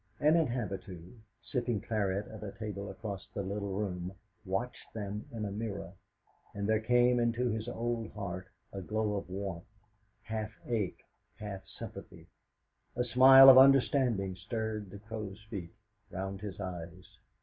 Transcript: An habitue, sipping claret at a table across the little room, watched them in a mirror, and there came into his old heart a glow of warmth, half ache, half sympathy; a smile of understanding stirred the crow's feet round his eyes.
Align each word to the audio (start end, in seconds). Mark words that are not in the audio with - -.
An 0.19 0.33
habitue, 0.47 1.13
sipping 1.43 1.79
claret 1.79 2.27
at 2.27 2.41
a 2.41 2.51
table 2.57 2.89
across 2.89 3.27
the 3.35 3.43
little 3.43 3.71
room, 3.75 4.13
watched 4.45 4.91
them 4.95 5.27
in 5.31 5.45
a 5.45 5.51
mirror, 5.51 5.93
and 6.55 6.67
there 6.67 6.79
came 6.79 7.19
into 7.19 7.49
his 7.49 7.67
old 7.67 8.09
heart 8.13 8.47
a 8.73 8.81
glow 8.81 9.13
of 9.13 9.29
warmth, 9.29 9.67
half 10.23 10.49
ache, 10.65 11.05
half 11.35 11.67
sympathy; 11.67 12.25
a 12.95 13.03
smile 13.03 13.47
of 13.47 13.59
understanding 13.59 14.35
stirred 14.35 14.89
the 14.89 14.97
crow's 14.97 15.39
feet 15.51 15.75
round 16.09 16.41
his 16.41 16.59
eyes. 16.59 17.19